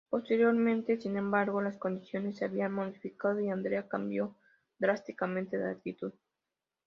Posteriormente, 0.09 0.99
sin 0.99 1.15
embargo, 1.15 1.61
las 1.61 1.77
condiciones 1.77 2.35
se 2.35 2.45
habían 2.45 2.71
modificado 2.73 3.39
y 3.39 3.49
Andrea 3.51 3.87
cambio 3.87 4.35
drásticamente 4.79 5.59
de 5.59 5.69
actitud. 5.69 6.11